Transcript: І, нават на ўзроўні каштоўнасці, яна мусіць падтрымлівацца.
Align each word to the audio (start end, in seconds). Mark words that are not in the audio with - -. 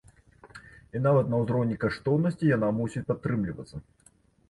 І, 0.95 1.01
нават 1.07 1.29
на 1.35 1.43
ўзроўні 1.43 1.79
каштоўнасці, 1.85 2.51
яна 2.57 2.73
мусіць 2.83 3.07
падтрымлівацца. 3.15 3.75